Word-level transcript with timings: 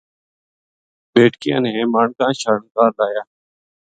بیٹکیاں 1.13 1.59
نے 1.63 1.71
مانکا 1.93 2.27
شانکا 2.41 2.85
لایا۔ 2.97 3.23